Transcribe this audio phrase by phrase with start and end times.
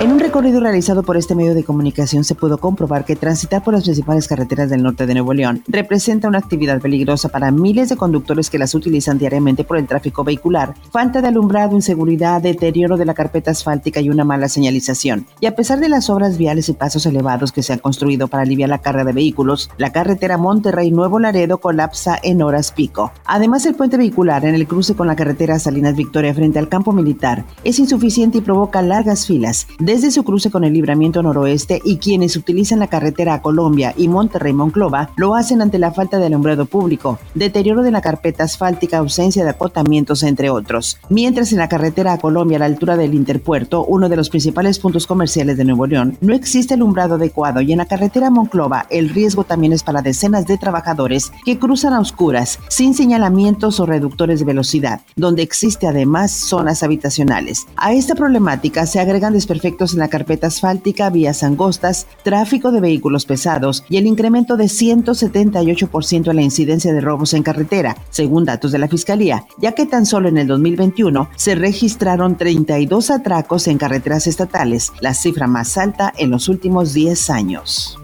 [0.00, 3.74] En un recorrido realizado por este medio de comunicación se pudo comprobar que transitar por
[3.74, 7.96] las principales carreteras del norte de Nuevo León representa una actividad peligrosa para miles de
[7.96, 13.06] conductores que las utilizan diariamente por el tráfico vehicular, falta de alumbrado, inseguridad, deterioro de
[13.06, 15.26] la carpeta asfáltica y una mala señalización.
[15.40, 18.44] Y a pesar de las obras viales y pasos elevados que se han construido para
[18.44, 23.10] aliviar la carga de vehículos, la carretera Monterrey-Nuevo Laredo colapsa en horas pico.
[23.24, 26.92] Además, el puente vehicular en el cruce con la carretera Salinas Victoria frente al campo
[26.92, 31.96] militar es insuficiente y provoca largas filas desde su cruce con el libramiento noroeste y
[31.96, 36.26] quienes utilizan la carretera a Colombia y Monterrey Monclova lo hacen ante la falta de
[36.26, 40.98] alumbrado público, deterioro de la carpeta asfáltica, ausencia de acotamientos, entre otros.
[41.08, 44.78] Mientras en la carretera a Colombia a la altura del Interpuerto, uno de los principales
[44.78, 49.08] puntos comerciales de Nuevo León, no existe alumbrado adecuado y en la carretera Monclova el
[49.08, 54.40] riesgo también es para decenas de trabajadores que cruzan a oscuras, sin señalamientos o reductores
[54.40, 57.66] de velocidad, donde existe además zonas habitacionales.
[57.76, 63.24] A esta problemática se agregan desperfectos en la carpeta asfáltica, vías angostas, tráfico de vehículos
[63.24, 68.72] pesados y el incremento de 178% en la incidencia de robos en carretera, según datos
[68.72, 73.78] de la Fiscalía, ya que tan solo en el 2021 se registraron 32 atracos en
[73.78, 77.98] carreteras estatales, la cifra más alta en los últimos 10 años.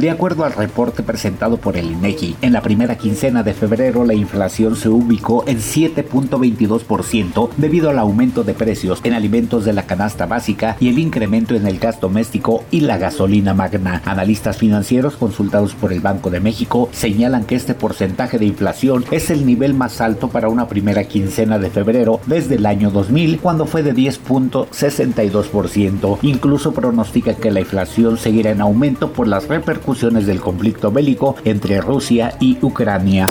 [0.00, 4.14] De acuerdo al reporte presentado por el INEGI, en la primera quincena de febrero la
[4.14, 10.24] inflación se ubicó en 7.22% debido al aumento de precios en alimentos de la canasta
[10.24, 14.00] básica y el incremento en el gas doméstico y la gasolina magna.
[14.06, 19.28] Analistas financieros consultados por el Banco de México señalan que este porcentaje de inflación es
[19.28, 23.66] el nivel más alto para una primera quincena de febrero desde el año 2000, cuando
[23.66, 26.18] fue de 10.62%.
[26.22, 31.80] Incluso pronostica que la inflación seguirá en aumento por las repercusiones del conflicto bélico entre
[31.80, 33.26] Rusia y Ucrania.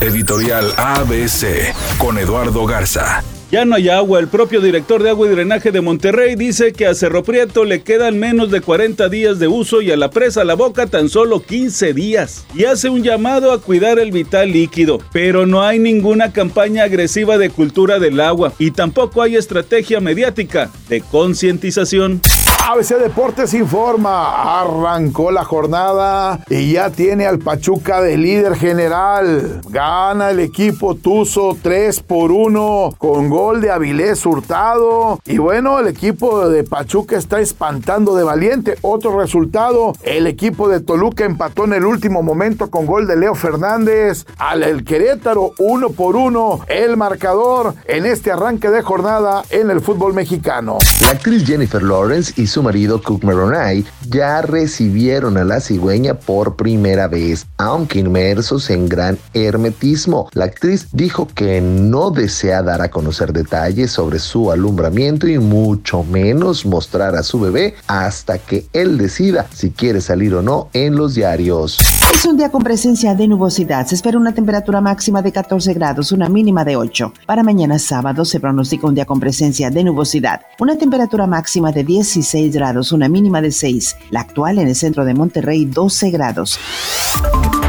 [0.00, 3.22] Editorial ABC con Eduardo Garza.
[3.50, 4.20] Ya no hay agua.
[4.20, 7.82] El propio director de agua y drenaje de Monterrey dice que a Cerro Prieto le
[7.82, 11.42] quedan menos de 40 días de uso y a la presa La Boca tan solo
[11.42, 12.46] 15 días.
[12.54, 15.00] Y hace un llamado a cuidar el vital líquido.
[15.12, 20.70] Pero no hay ninguna campaña agresiva de cultura del agua y tampoco hay estrategia mediática
[20.88, 22.22] de concientización.
[22.62, 29.60] ABC Deportes informa, arrancó la jornada y ya tiene al Pachuca de líder general.
[29.68, 35.18] Gana el equipo Tuzo 3 por 1 con gol de Avilés Hurtado.
[35.24, 38.76] Y bueno, el equipo de Pachuca está espantando de valiente.
[38.82, 43.34] Otro resultado, el equipo de Toluca empató en el último momento con gol de Leo
[43.34, 44.26] Fernández.
[44.38, 50.14] Al Querétaro 1 por 1 el marcador en este arranque de jornada en el fútbol
[50.14, 50.78] mexicano.
[51.00, 56.56] La actriz Jennifer Lawrence y su marido Cook Maronay ya recibieron a la cigüeña por
[56.56, 60.28] primera vez, aunque inmersos en gran hermetismo.
[60.32, 66.02] La actriz dijo que no desea dar a conocer detalles sobre su alumbramiento y mucho
[66.02, 70.96] menos mostrar a su bebé hasta que él decida si quiere salir o no en
[70.96, 71.78] los diarios.
[72.12, 73.86] Es un día con presencia de nubosidad.
[73.86, 77.12] Se espera una temperatura máxima de 14 grados, una mínima de 8.
[77.26, 80.42] Para mañana sábado se pronostica un día con presencia de nubosidad.
[80.58, 83.96] Una temperatura máxima de 16 grados, una mínima de 6.
[84.10, 86.58] La actual en el centro de Monterrey, 12 grados.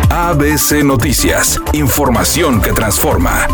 [0.09, 1.59] ABC Noticias.
[1.73, 3.47] Información que transforma.